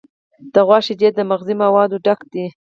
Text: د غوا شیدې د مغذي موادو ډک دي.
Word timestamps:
د 0.53 0.55
غوا 0.67 0.79
شیدې 0.85 1.09
د 1.13 1.19
مغذي 1.29 1.55
موادو 1.63 1.97
ډک 2.05 2.19
دي. 2.31 2.45